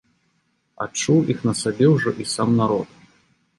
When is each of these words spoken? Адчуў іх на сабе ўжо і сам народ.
Адчуў 0.85 1.29
іх 1.35 1.45
на 1.49 1.53
сабе 1.61 1.85
ўжо 1.95 2.09
і 2.25 2.29
сам 2.35 2.49
народ. 2.63 2.87